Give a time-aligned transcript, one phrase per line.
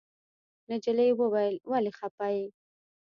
[0.71, 2.45] نجلۍ وويل ولې خپه يې.